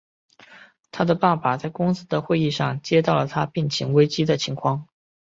[0.89, 4.87] 他的爸爸在公司的会议上接到了他病情危机的情况。